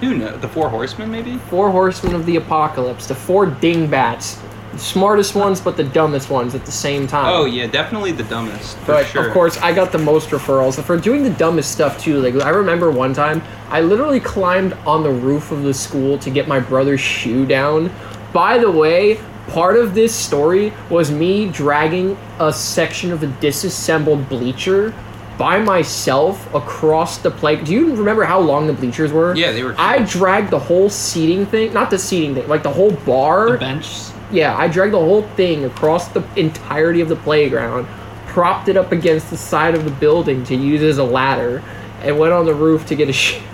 Who 0.00 0.14
know? 0.14 0.36
The 0.36 0.48
Four 0.48 0.68
Horsemen, 0.68 1.10
maybe? 1.10 1.38
Four 1.50 1.70
horsemen 1.72 2.14
of 2.14 2.24
the 2.24 2.36
apocalypse. 2.36 3.06
The 3.06 3.16
four 3.16 3.46
dingbats. 3.46 4.38
The 4.78 4.84
smartest 4.84 5.34
ones, 5.34 5.60
but 5.60 5.76
the 5.76 5.82
dumbest 5.82 6.30
ones 6.30 6.54
at 6.54 6.64
the 6.64 6.70
same 6.70 7.08
time. 7.08 7.26
Oh, 7.34 7.46
yeah, 7.46 7.66
definitely 7.66 8.12
the 8.12 8.22
dumbest. 8.22 8.76
For 8.78 8.92
But 8.92 9.06
sure. 9.06 9.26
of 9.26 9.32
course, 9.32 9.58
I 9.58 9.72
got 9.72 9.90
the 9.90 9.98
most 9.98 10.30
referrals 10.30 10.80
for 10.80 10.96
doing 10.96 11.24
the 11.24 11.30
dumbest 11.30 11.72
stuff 11.72 11.98
too. 12.00 12.20
Like 12.20 12.36
I 12.44 12.50
remember 12.50 12.88
one 12.92 13.12
time, 13.12 13.42
I 13.70 13.80
literally 13.80 14.20
climbed 14.20 14.74
on 14.86 15.02
the 15.02 15.10
roof 15.10 15.50
of 15.50 15.64
the 15.64 15.74
school 15.74 16.16
to 16.18 16.30
get 16.30 16.46
my 16.46 16.60
brother's 16.60 17.00
shoe 17.00 17.44
down. 17.44 17.90
By 18.32 18.58
the 18.58 18.70
way, 18.70 19.18
part 19.48 19.74
of 19.76 19.94
this 19.94 20.14
story 20.14 20.72
was 20.90 21.10
me 21.10 21.48
dragging 21.50 22.16
a 22.38 22.52
section 22.52 23.10
of 23.10 23.24
a 23.24 23.26
disassembled 23.26 24.28
bleacher 24.28 24.94
by 25.38 25.58
myself 25.58 26.54
across 26.54 27.18
the 27.18 27.32
play. 27.32 27.56
Do 27.56 27.72
you 27.72 27.96
remember 27.96 28.22
how 28.22 28.38
long 28.38 28.68
the 28.68 28.74
bleachers 28.74 29.12
were? 29.12 29.34
Yeah, 29.34 29.50
they 29.50 29.64
were 29.64 29.74
I 29.76 30.04
dragged 30.04 30.50
the 30.50 30.58
whole 30.60 30.88
seating 30.88 31.46
thing, 31.46 31.72
not 31.72 31.90
the 31.90 31.98
seating 31.98 32.36
thing, 32.36 32.46
like 32.46 32.62
the 32.62 32.72
whole 32.72 32.92
bar. 32.92 33.50
The 33.52 33.58
bench. 33.58 33.88
Yeah, 34.30 34.56
I 34.56 34.68
dragged 34.68 34.92
the 34.92 34.98
whole 34.98 35.22
thing 35.36 35.64
across 35.64 36.08
the 36.08 36.22
entirety 36.36 37.00
of 37.00 37.08
the 37.08 37.16
playground, 37.16 37.86
propped 38.26 38.68
it 38.68 38.76
up 38.76 38.92
against 38.92 39.30
the 39.30 39.36
side 39.36 39.74
of 39.74 39.84
the 39.84 39.90
building 39.90 40.44
to 40.44 40.54
use 40.54 40.82
as 40.82 40.98
a 40.98 41.04
ladder, 41.04 41.62
and 42.02 42.18
went 42.18 42.32
on 42.32 42.44
the 42.46 42.54
roof 42.54 42.86
to 42.86 42.94
get 42.94 43.08
a 43.08 43.12
shoe. 43.12 43.40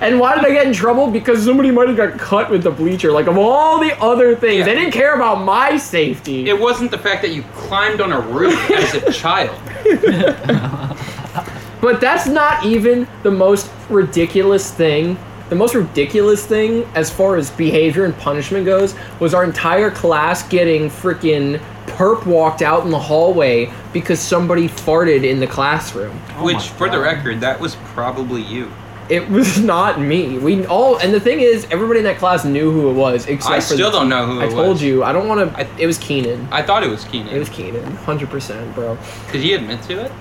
And 0.00 0.20
why 0.20 0.36
did 0.36 0.44
I 0.44 0.50
get 0.50 0.64
in 0.64 0.72
trouble? 0.72 1.10
Because 1.10 1.44
somebody 1.44 1.72
might 1.72 1.88
have 1.88 1.96
got 1.96 2.20
cut 2.20 2.52
with 2.52 2.62
the 2.62 2.70
bleacher. 2.70 3.10
Like 3.10 3.26
of 3.26 3.36
all 3.36 3.80
the 3.80 4.00
other 4.00 4.36
things, 4.36 4.58
Yeah. 4.58 4.66
they 4.66 4.76
didn't 4.76 4.92
care 4.92 5.16
about 5.16 5.42
my 5.42 5.76
safety. 5.76 6.48
It 6.48 6.56
wasn't 6.56 6.92
the 6.92 6.98
fact 6.98 7.20
that 7.22 7.32
you 7.32 7.42
climbed 7.52 8.00
on 8.00 8.12
a 8.12 8.20
roof 8.20 8.54
as 8.70 8.94
a 8.94 9.12
child. 9.24 9.56
But 11.80 12.00
that's 12.00 12.28
not 12.28 12.64
even 12.64 13.08
the 13.24 13.30
most 13.32 13.70
ridiculous 13.88 14.70
thing. 14.72 15.18
The 15.48 15.54
most 15.56 15.74
ridiculous 15.74 16.44
thing, 16.44 16.84
as 16.94 17.10
far 17.10 17.36
as 17.36 17.50
behavior 17.50 18.04
and 18.04 18.14
punishment 18.18 18.66
goes, 18.66 18.94
was 19.18 19.32
our 19.32 19.44
entire 19.44 19.90
class 19.90 20.46
getting 20.46 20.90
freaking 20.90 21.58
perp 21.86 22.26
walked 22.26 22.60
out 22.60 22.84
in 22.84 22.90
the 22.90 22.98
hallway 22.98 23.72
because 23.94 24.20
somebody 24.20 24.68
farted 24.68 25.24
in 25.24 25.40
the 25.40 25.46
classroom. 25.46 26.20
Oh 26.36 26.44
Which, 26.44 26.56
my 26.56 26.60
for 26.76 26.90
the 26.90 26.98
record, 27.00 27.40
that 27.40 27.58
was 27.58 27.76
probably 27.94 28.42
you. 28.42 28.70
It 29.08 29.26
was 29.30 29.58
not 29.62 29.98
me. 29.98 30.36
We 30.38 30.66
all, 30.66 30.98
and 30.98 31.14
the 31.14 31.20
thing 31.20 31.40
is, 31.40 31.66
everybody 31.70 32.00
in 32.00 32.04
that 32.04 32.18
class 32.18 32.44
knew 32.44 32.70
who 32.70 32.90
it 32.90 32.92
was. 32.92 33.26
Except 33.26 33.50
I 33.50 33.60
for 33.60 33.74
still 33.74 33.90
the 33.90 34.00
don't 34.00 34.10
know 34.10 34.26
who 34.26 34.40
it 34.40 34.44
was. 34.44 34.44
I 34.44 34.46
it 34.52 34.56
told 34.56 34.68
was. 34.74 34.82
you. 34.82 35.02
I 35.02 35.12
don't 35.12 35.28
want 35.28 35.56
to. 35.56 35.68
It 35.82 35.86
was 35.86 35.96
Keenan. 35.96 36.46
I 36.52 36.62
thought 36.62 36.82
it 36.82 36.90
was 36.90 37.04
Keenan. 37.04 37.34
It 37.34 37.38
was 37.38 37.48
Keenan. 37.48 37.84
Hundred 37.96 38.28
percent, 38.28 38.74
bro. 38.74 38.98
Did 39.32 39.40
he 39.40 39.54
admit 39.54 39.80
to 39.84 40.04
it? 40.04 40.12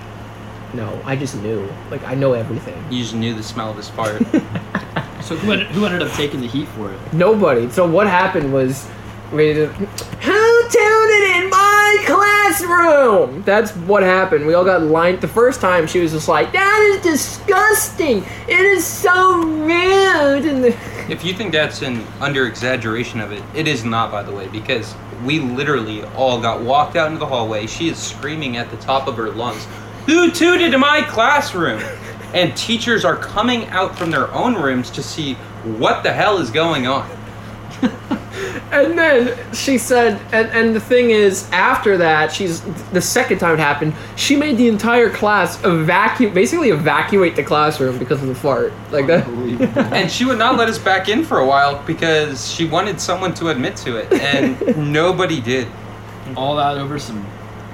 No, 0.74 1.02
I 1.04 1.18
just 1.18 1.36
knew. 1.36 1.68
Like 1.92 2.04
I 2.04 2.14
know 2.16 2.32
everything. 2.32 2.82
You 2.90 3.02
just 3.02 3.14
knew 3.14 3.34
the 3.34 3.44
smell 3.44 3.72
of 3.72 3.76
his 3.76 3.90
fart. 3.90 4.22
So 5.28 5.36
who 5.36 5.52
ended, 5.52 5.68
who 5.68 5.86
ended 5.86 6.02
up 6.02 6.14
taking 6.14 6.40
the 6.40 6.48
heat 6.48 6.70
for 6.70 6.90
it? 6.90 6.98
Nobody. 7.12 7.70
So 7.70 7.86
what 7.86 8.08
happened 8.08 8.54
was, 8.54 8.88
we 9.34 9.54
who 9.56 9.66
tuned 9.68 9.92
it 10.24 11.44
in 11.44 11.50
my 11.50 12.04
classroom? 12.06 13.44
That's 13.44 13.72
what 13.76 14.04
happened. 14.04 14.48
We 14.48 14.54
all 14.54 14.64
got 14.64 14.84
lined. 14.84 15.20
The 15.20 15.28
first 15.28 15.60
time 15.60 15.86
she 15.86 16.00
was 16.00 16.14
just 16.14 16.30
like, 16.30 16.54
"That 16.54 16.80
is 16.96 17.02
disgusting. 17.02 18.24
It 18.48 18.62
is 18.62 18.86
so 18.86 19.44
rude." 19.44 20.46
And 20.46 20.64
the, 20.64 20.70
if 21.10 21.26
you 21.26 21.34
think 21.34 21.52
that's 21.52 21.82
an 21.82 22.08
under 22.22 22.48
exaggeration 22.48 23.20
of 23.20 23.34
it, 23.34 23.44
it 23.54 23.68
is 23.68 23.84
not, 23.84 24.10
by 24.12 24.24
the 24.24 24.32
way, 24.32 24.48
because 24.48 24.96
we 25.26 25.42
literally 25.42 26.06
all 26.16 26.40
got 26.40 26.62
walked 26.62 26.96
out 26.96 27.08
into 27.08 27.20
the 27.20 27.26
hallway. 27.26 27.68
She 27.68 27.90
is 27.90 27.98
screaming 27.98 28.56
at 28.56 28.72
the 28.72 28.78
top 28.78 29.10
of 29.10 29.18
her 29.18 29.32
lungs, 29.32 29.68
Who 30.06 30.32
tooted 30.32 30.74
in 30.74 30.80
my 30.80 31.02
classroom? 31.02 31.84
And 32.34 32.56
teachers 32.56 33.06
are 33.06 33.16
coming 33.16 33.66
out 33.68 33.98
from 33.98 34.12
their 34.12 34.32
own 34.34 34.56
rooms 34.56 34.90
to 34.92 35.04
see 35.04 35.36
what 35.64 36.04
the 36.04 36.12
hell 36.12 36.38
is 36.38 36.50
going 36.50 36.88
on. 36.88 37.10
and 38.72 38.98
then 38.98 39.54
she 39.54 39.78
said, 39.78 40.20
and, 40.32 40.50
and 40.50 40.76
the 40.76 40.80
thing 40.80 41.12
is, 41.12 41.50
after 41.52 41.98
that, 41.98 42.32
she's 42.32 42.62
the 42.92 43.02
second 43.02 43.40
time 43.40 43.54
it 43.54 43.60
happened. 43.60 43.94
She 44.16 44.36
made 44.36 44.58
the 44.58 44.68
entire 44.68 45.10
class 45.10 45.64
evacuate, 45.64 46.34
basically 46.34 46.70
evacuate 46.70 47.36
the 47.36 47.44
classroom 47.44 47.98
because 47.98 48.22
of 48.22 48.28
the 48.28 48.36
fart. 48.36 48.74
Like 48.92 49.08
that. 49.08 49.28
And 49.98 50.12
she 50.12 50.26
would 50.26 50.38
not 50.38 50.58
let 50.58 50.70
us 50.70 50.78
back 50.78 51.10
in 51.10 51.24
for 51.24 51.40
a 51.40 51.46
while 51.46 51.84
because 51.86 52.52
she 52.52 52.66
wanted 52.66 53.00
someone 53.00 53.34
to 53.36 53.50
admit 53.50 53.76
to 53.78 53.98
it, 53.98 54.12
and 54.14 54.78
nobody 54.92 55.40
did. 55.42 55.68
All 56.36 56.56
that 56.58 56.78
over 56.78 57.00
some 57.00 57.26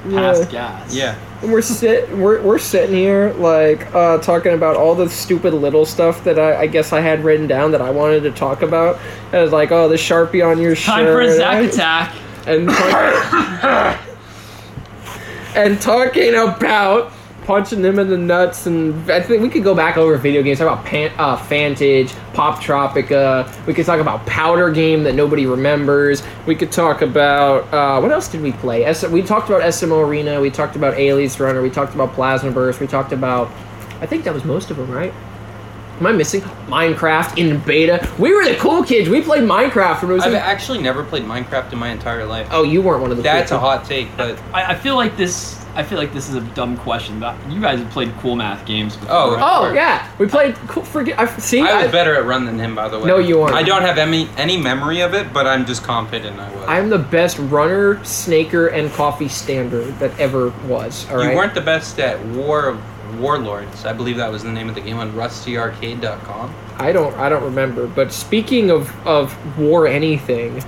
Yeah. 0.05 0.17
past 0.19 0.49
gas. 0.51 0.93
Yeah. 0.95 1.15
And 1.41 1.51
we're 1.51 1.61
sit 1.61 2.09
we're, 2.17 2.41
we're 2.41 2.59
sitting 2.59 2.95
here 2.95 3.33
like 3.37 3.93
uh, 3.95 4.17
talking 4.19 4.53
about 4.53 4.75
all 4.75 4.95
the 4.95 5.09
stupid 5.09 5.53
little 5.53 5.85
stuff 5.85 6.23
that 6.25 6.37
I, 6.39 6.61
I 6.61 6.67
guess 6.67 6.91
I 6.93 6.99
had 6.99 7.23
written 7.23 7.47
down 7.47 7.71
that 7.71 7.81
I 7.81 7.89
wanted 7.89 8.23
to 8.23 8.31
talk 8.31 8.61
about. 8.61 8.97
And 9.31 9.35
it's 9.43 9.53
like, 9.53 9.71
oh, 9.71 9.87
the 9.87 9.95
sharpie 9.95 10.45
on 10.45 10.59
your 10.59 10.75
Time 10.75 11.05
shirt. 11.05 11.13
for 11.13 11.21
a 11.21 11.35
Zack 11.35 11.55
and- 11.63 11.69
attack. 11.71 12.15
And 12.45 12.69
talk- 12.69 13.99
and 15.55 15.81
talking 15.81 16.35
about 16.35 17.11
punching 17.45 17.81
them 17.81 17.99
in 17.99 18.09
the 18.09 18.17
nuts, 18.17 18.65
and 18.67 19.09
I 19.11 19.21
think 19.21 19.41
we 19.41 19.49
could 19.49 19.63
go 19.63 19.75
back 19.75 19.97
over 19.97 20.17
video 20.17 20.41
games. 20.41 20.59
Talk 20.59 20.71
about 20.71 20.85
Pan, 20.85 21.11
uh, 21.17 21.35
Fantage, 21.37 22.11
Poptropica. 22.33 23.65
We 23.65 23.73
could 23.73 23.85
talk 23.85 23.99
about 23.99 24.25
Powder 24.25 24.71
Game 24.71 25.03
that 25.03 25.15
nobody 25.15 25.45
remembers. 25.45 26.23
We 26.45 26.55
could 26.55 26.71
talk 26.71 27.01
about 27.01 27.71
uh, 27.73 27.99
what 28.01 28.11
else 28.11 28.27
did 28.27 28.41
we 28.41 28.51
play? 28.53 28.85
S- 28.85 29.07
we 29.07 29.21
talked 29.21 29.49
about 29.49 29.61
SMO 29.63 30.05
Arena. 30.07 30.39
We 30.41 30.49
talked 30.49 30.75
about 30.75 30.95
Alias 30.95 31.39
Runner. 31.39 31.61
We 31.61 31.69
talked 31.69 31.93
about 31.93 32.13
Plasma 32.13 32.51
Burst. 32.51 32.79
We 32.79 32.87
talked 32.87 33.11
about. 33.11 33.49
I 34.01 34.05
think 34.05 34.23
that 34.25 34.33
was 34.33 34.43
most 34.43 34.71
of 34.71 34.77
them, 34.77 34.91
right? 34.91 35.13
Am 35.99 36.07
I 36.07 36.11
missing 36.11 36.41
Minecraft 36.67 37.37
in 37.37 37.59
beta? 37.59 38.09
We 38.17 38.33
were 38.33 38.43
the 38.43 38.55
cool 38.55 38.83
kids. 38.83 39.07
We 39.09 39.21
played 39.21 39.43
Minecraft 39.43 40.01
when 40.01 40.11
it 40.11 40.15
was. 40.15 40.23
I've 40.23 40.33
in- 40.33 40.39
actually 40.39 40.81
never 40.81 41.03
played 41.03 41.23
Minecraft 41.23 41.71
in 41.71 41.77
my 41.79 41.89
entire 41.89 42.25
life. 42.25 42.47
oh, 42.51 42.63
you 42.63 42.81
weren't 42.81 43.01
one 43.01 43.11
of 43.11 43.17
the. 43.17 43.23
That's 43.23 43.51
a 43.51 43.55
cool 43.55 43.61
hot 43.61 43.85
take, 43.85 44.15
but 44.17 44.37
I, 44.53 44.71
I 44.73 44.75
feel 44.75 44.95
like 44.95 45.15
this. 45.17 45.62
I 45.75 45.83
feel 45.83 45.97
like 45.97 46.13
this 46.13 46.29
is 46.29 46.35
a 46.35 46.41
dumb 46.41 46.77
question, 46.77 47.19
but 47.19 47.35
you 47.49 47.59
guys 47.59 47.79
have 47.79 47.89
played 47.89 48.13
cool 48.19 48.35
math 48.35 48.63
games 48.65 48.95
before. 48.95 49.15
Oh, 49.15 49.35
right? 49.35 49.41
Oh 49.43 49.73
yeah, 49.73 50.11
we 50.19 50.27
played. 50.27 50.55
Cool, 50.67 50.83
forget. 50.83 51.19
I 51.19 51.25
see. 51.39 51.61
I 51.61 51.77
was 51.77 51.87
I- 51.87 51.91
better 51.91 52.15
at 52.15 52.25
run 52.25 52.45
than 52.45 52.59
him, 52.59 52.75
by 52.75 52.87
the 52.89 52.99
way. 52.99 53.07
No, 53.07 53.17
you 53.17 53.39
weren't. 53.39 53.53
I 53.55 53.63
don't 53.63 53.81
have 53.81 53.97
any 53.97 54.29
any 54.37 54.57
memory 54.57 55.01
of 55.01 55.13
it, 55.13 55.33
but 55.33 55.47
I'm 55.47 55.65
just 55.65 55.83
confident 55.83 56.39
I 56.39 56.53
was. 56.55 56.65
I'm 56.67 56.89
the 56.89 56.99
best 56.99 57.39
runner, 57.39 58.03
snaker, 58.05 58.67
and 58.67 58.91
coffee 58.91 59.27
stander 59.27 59.83
that 59.83 60.17
ever 60.19 60.49
was. 60.67 61.09
All 61.09 61.17
right. 61.17 61.31
You 61.31 61.37
weren't 61.37 61.55
the 61.55 61.61
best 61.61 61.99
at 61.99 62.23
War 62.27 62.67
of 62.67 62.79
Warlords. 63.19 63.85
I 63.85 63.93
believe 63.93 64.17
that 64.17 64.31
was 64.31 64.43
the 64.43 64.51
name 64.51 64.69
of 64.69 64.75
the 64.75 64.81
game 64.81 64.97
on 64.97 65.11
RustyArcade.com. 65.13 66.53
I 66.77 66.91
don't. 66.91 67.15
I 67.15 67.29
don't 67.29 67.43
remember. 67.43 67.87
But 67.87 68.11
speaking 68.11 68.69
of 68.69 68.91
of 69.07 69.57
war, 69.57 69.87
anything. 69.87 70.63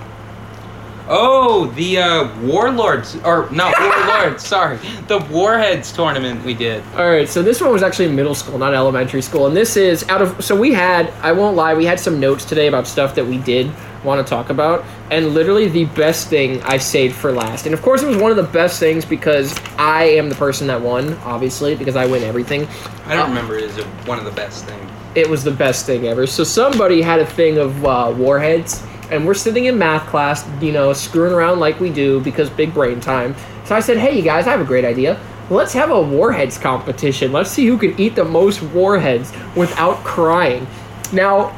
Oh, 1.08 1.68
the 1.76 2.00
uh, 2.00 2.42
Warlords, 2.42 3.16
or 3.24 3.48
not 3.52 3.74
Warlords, 3.80 4.46
sorry, 4.46 4.78
the 5.08 5.20
Warheads 5.30 5.92
tournament 5.94 6.44
we 6.44 6.54
did. 6.56 6.84
All 6.96 7.08
right. 7.10 7.30
So 7.30 7.44
this 7.44 7.62
one 7.62 7.72
was 7.72 7.84
actually 7.84 8.10
middle 8.12 8.34
school, 8.36 8.58
not 8.58 8.74
elementary 8.74 9.22
school, 9.22 9.46
and 9.46 9.56
this 9.56 9.78
is 9.78 10.08
out 10.10 10.22
of. 10.22 10.44
So 10.44 10.56
we 10.56 10.74
had. 10.74 11.10
I 11.22 11.32
won't 11.32 11.56
lie. 11.56 11.74
We 11.76 11.86
had 11.86 12.00
some 12.00 12.20
notes 12.20 12.44
today 12.46 12.68
about 12.68 12.88
stuff 12.88 13.14
that 13.16 13.26
we 13.26 13.38
did 13.38 13.72
want 14.04 14.26
to 14.26 14.30
talk 14.30 14.50
about, 14.50 14.84
and 15.12 15.34
literally 15.34 15.68
the 15.68 15.86
best 15.86 16.28
thing 16.28 16.62
I 16.64 16.78
saved 16.78 17.16
for 17.16 17.32
last. 17.32 17.66
And 17.66 17.74
of 17.74 17.82
course, 17.82 18.02
it 18.04 18.08
was 18.08 18.18
one 18.18 18.32
of 18.32 18.38
the 18.38 18.44
best 18.44 18.80
things 18.80 19.04
because 19.06 19.56
I 19.78 20.04
am 20.06 20.30
the 20.30 20.36
person 20.36 20.68
that 20.68 20.80
won, 20.82 21.14
obviously, 21.24 21.76
because 21.76 21.96
I 21.96 22.06
win 22.06 22.24
everything. 22.24 22.68
I 23.08 23.16
don't 23.16 23.26
Uh, 23.26 23.30
remember 23.30 23.58
it 23.58 23.64
as 23.72 23.84
one 24.08 24.18
of 24.20 24.26
the 24.26 24.32
best 24.32 24.66
things. 24.66 24.82
it 25.16 25.28
was 25.30 25.44
the 25.44 25.52
best 25.52 25.86
thing 25.88 26.06
ever. 26.08 26.28
So 26.28 26.44
somebody 26.44 27.02
had 27.02 27.20
a 27.20 27.26
thing 27.26 27.58
of 27.58 27.84
uh, 27.86 28.14
warheads, 28.16 28.84
and 29.12 29.26
we're 29.26 29.34
sitting 29.34 29.66
in 29.66 29.78
math 29.78 30.08
class, 30.08 30.46
you 30.62 30.72
know, 30.72 30.94
screwing 30.94 31.34
around 31.34 31.60
like 31.60 31.80
we 31.80 31.90
do 31.90 32.20
because 32.22 32.50
big 32.50 32.74
brain 32.74 33.00
time. 33.00 33.36
So 33.66 33.76
I 33.76 33.80
said, 33.80 33.98
"Hey, 33.98 34.16
you 34.16 34.22
guys, 34.22 34.48
I 34.48 34.52
have 34.52 34.62
a 34.62 34.66
great 34.66 34.86
idea. 34.86 35.20
Let's 35.50 35.74
have 35.74 35.92
a 35.92 36.02
warheads 36.02 36.58
competition. 36.58 37.32
Let's 37.32 37.52
see 37.52 37.66
who 37.66 37.78
can 37.78 38.00
eat 38.00 38.16
the 38.16 38.26
most 38.26 38.62
warheads 38.62 39.32
without 39.56 40.04
crying." 40.04 40.68
Now, 41.12 41.56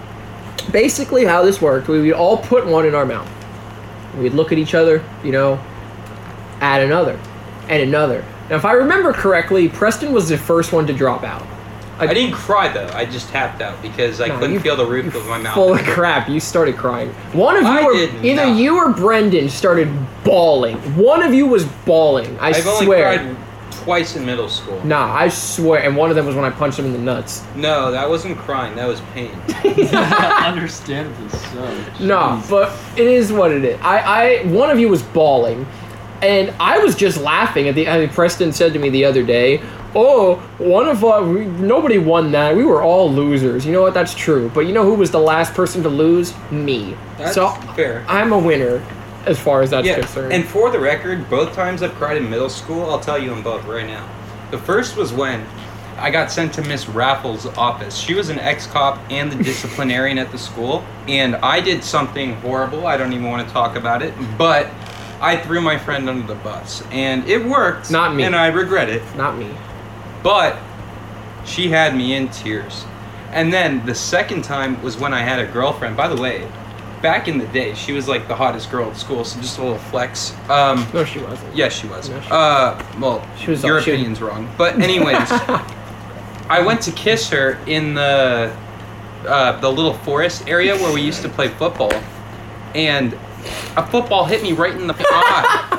basically, 0.71 1.25
how 1.25 1.43
this 1.43 1.61
worked, 1.61 1.87
we 1.87 2.01
would 2.01 2.13
all 2.13 2.37
put 2.37 2.65
one 2.65 2.85
in 2.85 2.95
our 2.95 3.05
mouth. 3.05 3.29
We'd 4.17 4.33
look 4.33 4.51
at 4.51 4.57
each 4.57 4.73
other, 4.73 5.03
you 5.23 5.31
know, 5.31 5.59
add 6.59 6.81
another, 6.81 7.19
and 7.69 7.81
another. 7.81 8.25
Now, 8.49 8.55
if 8.55 8.65
I 8.65 8.73
remember 8.73 9.13
correctly, 9.13 9.67
Preston 9.67 10.13
was 10.13 10.29
the 10.29 10.37
first 10.37 10.73
one 10.73 10.87
to 10.87 10.93
drop 10.93 11.23
out. 11.23 11.45
I 11.99 12.13
didn't 12.13 12.33
cry 12.35 12.67
though. 12.67 12.89
I 12.93 13.05
just 13.05 13.29
tapped 13.29 13.61
out 13.61 13.81
because 13.81 14.21
I 14.21 14.27
No, 14.27 14.35
couldn't 14.37 14.53
you- 14.53 14.59
feel 14.59 14.75
the 14.75 14.85
roof 14.85 15.15
of 15.15 15.25
my 15.27 15.37
mouth. 15.37 15.53
Full 15.55 15.73
of 15.73 15.83
crap. 15.83 16.29
You 16.29 16.39
started 16.39 16.77
crying. 16.77 17.09
One 17.33 17.55
of 17.57 17.63
you, 17.63 17.67
I 17.69 17.83
or, 17.83 17.93
did 17.93 18.25
either 18.25 18.45
not. 18.47 18.57
you 18.57 18.77
or 18.77 18.91
Brendan 18.91 19.49
started 19.49 19.89
bawling. 20.23 20.77
One 20.95 21.21
of 21.23 21.33
you 21.33 21.47
was 21.47 21.65
bawling. 21.85 22.37
I 22.39 22.49
I've 22.49 22.67
only 22.67 22.85
swear. 22.85 23.17
cried 23.17 23.37
twice 23.71 24.15
in 24.17 24.25
middle 24.25 24.49
school. 24.49 24.79
Nah, 24.85 25.13
I 25.15 25.29
swear. 25.29 25.81
And 25.83 25.95
one 25.95 26.09
of 26.09 26.15
them 26.17 26.25
was 26.25 26.35
when 26.35 26.43
I 26.45 26.49
punched 26.49 26.77
him 26.77 26.85
in 26.85 26.91
the 26.93 26.99
nuts. 26.99 27.43
No, 27.55 27.89
that 27.91 28.09
wasn't 28.09 28.37
crying. 28.37 28.75
That 28.75 28.87
was 28.87 29.01
pain. 29.13 29.31
Understandably 30.43 31.29
so. 31.29 31.83
No, 31.99 32.41
but 32.49 32.77
it 32.97 33.07
is 33.07 33.31
what 33.31 33.51
it 33.51 33.63
is. 33.63 33.79
I, 33.81 33.97
I, 33.99 34.45
one 34.47 34.69
of 34.69 34.79
you 34.79 34.89
was 34.89 35.01
bawling, 35.01 35.65
and 36.21 36.53
I 36.59 36.79
was 36.79 36.95
just 36.95 37.17
laughing 37.21 37.67
at 37.67 37.75
the. 37.75 37.87
I 37.87 37.99
mean, 37.99 38.09
Preston 38.09 38.51
said 38.51 38.73
to 38.73 38.79
me 38.79 38.89
the 38.89 39.05
other 39.05 39.23
day, 39.23 39.61
"Oh, 39.95 40.35
one 40.57 40.87
of 40.87 41.03
us, 41.03 41.27
we, 41.27 41.45
nobody 41.45 41.97
won 41.97 42.31
that. 42.31 42.55
We 42.55 42.63
were 42.65 42.81
all 42.81 43.11
losers." 43.11 43.65
You 43.65 43.73
know 43.73 43.81
what? 43.81 43.93
That's 43.93 44.13
true. 44.13 44.51
But 44.53 44.61
you 44.61 44.73
know 44.73 44.83
who 44.83 44.95
was 44.95 45.11
the 45.11 45.19
last 45.19 45.53
person 45.53 45.83
to 45.83 45.89
lose? 45.89 46.33
Me. 46.51 46.95
That's 47.17 47.35
so 47.35 47.49
fair. 47.75 48.05
I'm 48.07 48.31
a 48.31 48.39
winner, 48.39 48.83
as 49.25 49.39
far 49.39 49.61
as 49.61 49.69
that's 49.71 49.87
yeah, 49.87 49.99
concerned. 49.99 50.33
and 50.33 50.45
for 50.45 50.71
the 50.71 50.79
record, 50.79 51.29
both 51.29 51.53
times 51.53 51.83
I've 51.83 51.93
cried 51.95 52.17
in 52.17 52.29
middle 52.29 52.49
school, 52.49 52.89
I'll 52.89 52.99
tell 52.99 53.17
you 53.17 53.29
them 53.29 53.43
both 53.43 53.65
right 53.65 53.85
now. 53.85 54.07
The 54.51 54.57
first 54.57 54.95
was 54.95 55.11
when 55.11 55.45
I 55.97 56.11
got 56.11 56.31
sent 56.31 56.53
to 56.53 56.61
Miss 56.61 56.87
Raffles' 56.87 57.47
office. 57.57 57.97
She 57.97 58.13
was 58.13 58.29
an 58.29 58.39
ex-cop 58.39 58.99
and 59.09 59.31
the 59.31 59.43
disciplinarian 59.43 60.17
at 60.17 60.31
the 60.31 60.37
school, 60.37 60.85
and 61.07 61.35
I 61.37 61.59
did 61.59 61.83
something 61.83 62.35
horrible. 62.35 62.85
I 62.85 62.97
don't 62.97 63.13
even 63.13 63.29
want 63.29 63.47
to 63.47 63.53
talk 63.53 63.75
about 63.75 64.03
it, 64.03 64.13
but 64.37 64.67
I 65.19 65.37
threw 65.37 65.59
my 65.59 65.77
friend 65.77 66.07
under 66.07 66.27
the 66.27 66.39
bus, 66.41 66.83
and 66.91 67.27
it 67.27 67.43
worked. 67.43 67.89
Not 67.89 68.15
me. 68.15 68.23
and 68.23 68.35
I 68.35 68.47
regret 68.47 68.89
it. 68.89 69.01
Not 69.15 69.37
me. 69.37 69.49
But 70.23 70.57
she 71.45 71.69
had 71.69 71.95
me 71.95 72.13
in 72.15 72.29
tears. 72.29 72.85
And 73.31 73.51
then 73.53 73.85
the 73.85 73.95
second 73.95 74.43
time 74.43 74.81
was 74.81 74.97
when 74.97 75.13
I 75.13 75.21
had 75.21 75.39
a 75.39 75.45
girlfriend. 75.45 75.95
By 75.97 76.07
the 76.07 76.19
way, 76.21 76.49
back 77.01 77.27
in 77.27 77.37
the 77.37 77.45
day, 77.47 77.73
she 77.75 77.91
was 77.93 78.07
like 78.07 78.27
the 78.27 78.35
hottest 78.35 78.71
girl 78.71 78.89
at 78.89 78.97
school, 78.97 79.23
so 79.23 79.39
just 79.41 79.57
a 79.59 79.61
little 79.63 79.77
flex. 79.77 80.33
Um, 80.49 80.87
No, 80.93 81.03
she 81.03 81.19
wasn't. 81.19 81.55
yes, 81.55 81.73
she 81.73 81.87
was. 81.87 82.09
No, 82.09 82.19
she- 82.21 82.27
Uh, 82.31 82.81
well, 82.99 83.21
She 83.37 83.51
was- 83.51 83.63
your 83.63 83.81
she 83.81 83.91
opinion's 83.91 84.21
wrong. 84.21 84.49
But 84.57 84.79
anyways, 84.79 85.29
I 86.49 86.61
went 86.65 86.81
to 86.83 86.91
kiss 86.91 87.29
her 87.29 87.57
in 87.67 87.93
the 87.93 88.51
uh, 89.27 89.59
the 89.59 89.69
little 89.69 89.93
forest 89.93 90.47
area 90.47 90.75
where 90.77 90.93
we 90.93 91.01
used 91.01 91.21
to 91.23 91.29
play 91.29 91.49
football, 91.49 91.91
and 92.75 93.13
a 93.75 93.85
football 93.87 94.23
hit 94.25 94.41
me 94.41 94.53
right 94.53 94.73
in 94.73 94.87
the 94.87 94.95
eye. 95.09 95.73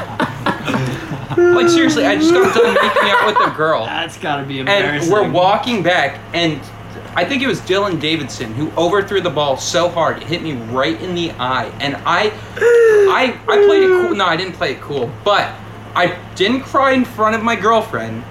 like 1.54 1.68
seriously, 1.68 2.04
I 2.06 2.16
just 2.16 2.32
got 2.32 2.54
done 2.54 2.74
making 2.74 3.10
out 3.10 3.26
with 3.26 3.52
a 3.52 3.56
girl, 3.56 3.84
That's 3.84 4.18
gotta 4.18 4.44
be 4.44 4.60
embarrassing. 4.60 5.12
and 5.12 5.12
we're 5.12 5.30
walking 5.30 5.82
back, 5.82 6.20
and 6.34 6.60
I 7.14 7.24
think 7.24 7.42
it 7.42 7.46
was 7.46 7.60
Dylan 7.62 8.00
Davidson 8.00 8.54
who 8.54 8.70
overthrew 8.76 9.20
the 9.20 9.30
ball 9.30 9.56
so 9.56 9.88
hard 9.88 10.18
it 10.18 10.24
hit 10.24 10.42
me 10.42 10.52
right 10.72 11.00
in 11.00 11.14
the 11.14 11.32
eye, 11.32 11.66
and 11.80 11.96
I, 12.04 12.32
I, 12.58 13.38
I 13.48 13.66
played 13.66 13.82
it 13.82 13.88
cool. 13.88 14.14
No, 14.14 14.26
I 14.26 14.36
didn't 14.36 14.54
play 14.54 14.72
it 14.72 14.80
cool, 14.80 15.10
but 15.24 15.52
I 15.94 16.18
didn't 16.34 16.60
cry 16.60 16.92
in 16.92 17.04
front 17.04 17.34
of 17.34 17.42
my 17.42 17.56
girlfriend. 17.56 18.24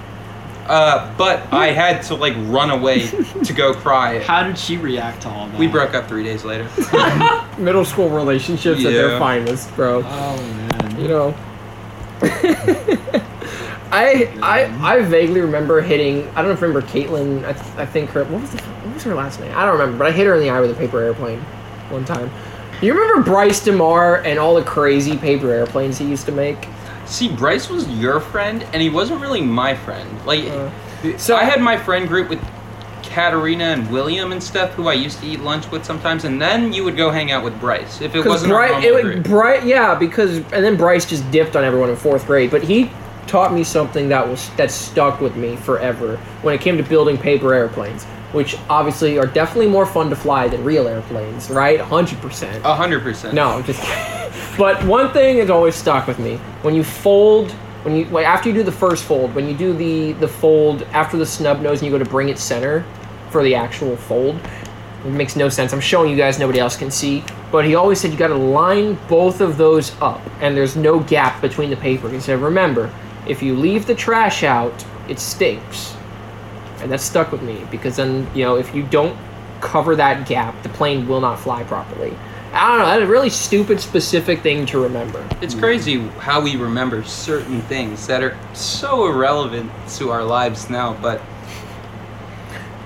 Uh, 0.67 1.13
but 1.17 1.51
I 1.53 1.67
had 1.67 2.01
to 2.03 2.15
like 2.15 2.33
run 2.39 2.71
away 2.71 3.07
to 3.07 3.53
go 3.53 3.73
cry. 3.73 4.19
How 4.23 4.43
did 4.43 4.57
she 4.57 4.75
react 4.75 5.21
to 5.21 5.29
all 5.29 5.47
that? 5.47 5.57
We 5.57 5.67
broke 5.67 5.93
up 5.93 6.09
three 6.09 6.23
days 6.23 6.43
later. 6.43 6.65
Middle 7.57 7.85
school 7.85 8.09
relationships 8.09 8.83
at 8.83 8.91
their 8.91 9.17
finest, 9.17 9.73
bro. 9.77 10.03
Oh 10.05 10.37
man. 10.37 10.99
You 10.99 11.07
know. 11.07 11.35
I, 13.89 14.29
I 14.41 14.95
I 14.95 15.01
vaguely 15.03 15.39
remember 15.41 15.81
hitting. 15.81 16.27
I 16.29 16.36
don't 16.41 16.45
know 16.45 16.51
if 16.51 16.62
you 16.62 16.67
remember 16.67 16.88
Caitlin. 16.88 17.45
I, 17.45 17.53
th- 17.53 17.75
I 17.77 17.86
think 17.86 18.09
her. 18.12 18.24
What 18.25 18.41
was 18.41 18.51
the, 18.51 18.62
what 18.62 18.93
was 18.95 19.03
her 19.03 19.15
last 19.15 19.39
name? 19.39 19.51
I 19.55 19.63
don't 19.63 19.74
remember. 19.79 19.97
But 19.97 20.07
I 20.07 20.12
hit 20.12 20.25
her 20.27 20.36
in 20.36 20.41
the 20.41 20.50
eye 20.50 20.59
with 20.59 20.71
a 20.71 20.75
paper 20.75 21.01
airplane, 21.01 21.39
one 21.89 22.03
time. 22.05 22.29
You 22.81 22.93
remember 22.93 23.24
Bryce 23.24 23.63
Demar 23.63 24.17
and 24.24 24.38
all 24.38 24.55
the 24.55 24.63
crazy 24.63 25.17
paper 25.17 25.51
airplanes 25.51 25.97
he 25.97 26.05
used 26.05 26.25
to 26.25 26.31
make? 26.31 26.67
See, 27.05 27.29
Bryce 27.33 27.69
was 27.69 27.88
your 27.89 28.19
friend, 28.19 28.63
and 28.74 28.81
he 28.81 28.89
wasn't 28.89 29.21
really 29.21 29.41
my 29.41 29.74
friend. 29.74 30.07
Like, 30.25 30.43
Uh, 30.45 30.69
so 31.17 31.36
I 31.38 31.43
had 31.43 31.62
my 31.62 31.77
friend 31.77 32.07
group 32.07 32.27
with 32.29 32.39
Katarina 33.07 33.65
and 33.65 33.89
William 33.91 34.31
and 34.31 34.41
stuff, 34.41 34.71
who 34.73 34.87
I 34.87 34.93
used 34.93 35.19
to 35.19 35.27
eat 35.27 35.39
lunch 35.39 35.69
with 35.71 35.85
sometimes, 35.85 36.25
and 36.25 36.41
then 36.41 36.73
you 36.73 36.83
would 36.83 36.97
go 36.97 37.09
hang 37.09 37.31
out 37.31 37.43
with 37.43 37.59
Bryce 37.59 38.01
if 38.01 38.15
it 38.15 38.25
wasn't 38.25 38.51
our 38.51 38.67
Bryce, 38.67 38.83
normal 38.83 38.99
it, 38.99 39.01
group. 39.01 39.23
Bryce, 39.25 39.65
yeah, 39.65 39.95
because 39.95 40.37
and 40.37 40.63
then 40.63 40.77
Bryce 40.77 41.05
just 41.05 41.29
dipped 41.31 41.55
on 41.55 41.63
everyone 41.63 41.89
in 41.89 41.95
fourth 41.95 42.25
grade. 42.25 42.51
But 42.51 42.63
he 42.63 42.89
taught 43.27 43.53
me 43.53 43.63
something 43.63 44.09
that 44.09 44.27
was 44.27 44.49
that 44.51 44.71
stuck 44.71 45.21
with 45.21 45.35
me 45.35 45.55
forever 45.55 46.17
when 46.41 46.55
it 46.55 46.61
came 46.61 46.77
to 46.77 46.83
building 46.83 47.17
paper 47.17 47.53
airplanes, 47.53 48.05
which 48.31 48.57
obviously 48.69 49.17
are 49.17 49.27
definitely 49.27 49.67
more 49.67 49.85
fun 49.85 50.09
to 50.09 50.15
fly 50.15 50.47
than 50.47 50.63
real 50.63 50.87
airplanes, 50.87 51.49
right? 51.49 51.79
Hundred 51.79 52.19
percent. 52.19 52.63
A 52.65 52.75
hundred 52.75 53.01
percent. 53.03 53.33
No, 53.33 53.61
just. 53.63 53.81
but 54.57 54.83
one 54.85 55.11
thing 55.11 55.37
has 55.37 55.49
always 55.49 55.75
stuck 55.75 56.07
with 56.07 56.19
me: 56.19 56.37
when 56.61 56.75
you 56.75 56.83
fold, 56.83 57.53
when 57.88 57.96
you 57.96 58.17
after 58.20 58.50
you 58.50 58.56
do 58.56 58.63
the 58.63 58.72
first 58.72 59.06
fold, 59.06 59.34
when 59.34 59.48
you 59.48 59.56
do 59.56 59.72
the 59.72 60.12
the 60.13 60.27
fold 60.27 60.82
after 60.91 61.15
the 61.15 61.25
snub 61.25 61.62
nose, 61.62 61.79
and 61.79 61.86
you 61.86 61.98
go 61.98 62.03
to 62.03 62.10
bring 62.10 62.27
it 62.27 62.38
center 62.38 62.86
for 63.32 63.44
the 63.44 63.56
actual 63.56 63.96
fold. 63.96 64.38
It 65.06 65.12
makes 65.12 65.38
no 65.38 65.48
sense. 65.48 65.72
I'm 65.72 65.79
showing 65.79 66.12
you 66.12 66.17
guys. 66.17 66.38
Nobody 66.38 66.60
else 66.60 66.75
can 66.75 66.91
see. 66.91 67.24
But 67.50 67.63
he 67.63 67.75
always 67.75 68.01
said 68.01 68.12
you 68.12 68.17
got 68.17 68.27
to 68.27 68.36
line 68.36 68.98
both 69.08 69.39
of 69.39 69.58
those 69.58 69.96
up, 70.01 70.20
and 70.41 70.58
there's 70.58 70.75
no 70.75 71.00
gap 71.00 71.39
between 71.39 71.70
the 71.70 71.77
paper. 71.77 72.10
He 72.10 72.20
said, 72.20 72.41
remember, 72.41 72.91
if 73.25 73.41
you 73.41 73.56
leave 73.56 73.86
the 73.86 73.96
trash 73.96 74.44
out, 74.44 74.86
it 75.08 75.17
stinks. 75.17 75.96
And 76.79 76.91
that 76.91 77.00
stuck 77.00 77.32
with 77.32 77.41
me 77.41 77.65
because 77.72 77.96
then, 77.96 78.27
you 78.36 78.44
know, 78.44 78.58
if 78.58 78.75
you 78.75 78.84
don't 78.84 79.17
cover 79.62 79.96
that 79.96 80.27
gap, 80.27 80.62
the 80.62 80.70
plane 80.70 81.08
will 81.08 81.22
not 81.22 81.39
fly 81.39 81.63
properly. 81.63 82.13
I 82.54 82.70
don't 82.70 82.80
know. 82.80 82.86
That's 82.86 83.04
a 83.04 83.08
really 83.08 83.30
stupid, 83.30 83.80
specific 83.80 84.42
thing 84.42 84.66
to 84.68 84.82
remember. 84.82 85.27
It's 85.42 85.54
crazy 85.54 86.00
how 86.20 86.42
we 86.42 86.56
remember 86.56 87.04
certain 87.04 87.62
things 87.63 88.08
that 88.08 88.24
are 88.24 88.38
so 88.54 89.08
irrelevant 89.08 89.72
to 89.98 90.12
our 90.12 90.24
lives 90.24 90.70
now, 90.70 90.94
but 91.01 91.22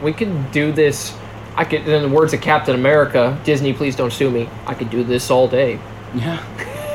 We 0.01 0.13
could 0.13 0.51
do 0.51 0.71
this. 0.71 1.15
I 1.55 1.63
could, 1.63 1.87
in 1.87 2.01
the 2.01 2.09
words 2.09 2.33
of 2.33 2.41
Captain 2.41 2.73
America, 2.75 3.39
Disney, 3.43 3.71
please 3.73 3.95
don't 3.95 4.11
sue 4.11 4.31
me. 4.31 4.49
I 4.65 4.73
could 4.73 4.89
do 4.89 5.03
this 5.03 5.29
all 5.29 5.47
day. 5.47 5.79
yeah. 6.15 6.43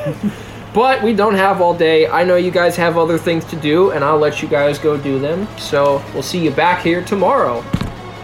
But 0.75 1.03
we 1.03 1.15
don't 1.15 1.35
have 1.37 1.63
all 1.63 1.73
day. 1.73 2.07
I 2.07 2.23
know 2.23 2.37
you 2.37 2.51
guys 2.51 2.77
have 2.77 2.99
other 2.99 3.17
things 3.17 3.47
to 3.47 3.57
do, 3.57 3.93
and 3.93 4.05
I'll 4.05 4.19
let 4.19 4.43
you 4.43 4.49
guys 4.49 4.79
go 4.79 4.99
do 4.99 5.19
them. 5.19 5.49
So 5.57 6.05
we'll 6.13 6.23
see 6.23 6.39
you 6.39 6.51
back 6.51 6.83
here 6.83 7.03
tomorrow. 7.03 7.65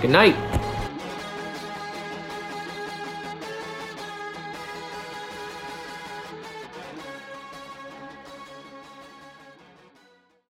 Good 0.02 0.10
night. 0.10 0.36